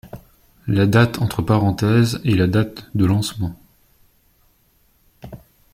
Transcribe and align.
La 0.65 0.87
date 0.87 1.19
entre 1.19 1.43
parenthèses 1.43 2.21
est 2.25 2.33
la 2.33 2.47
date 2.47 2.89
de 2.97 3.05
lancement. 3.05 3.55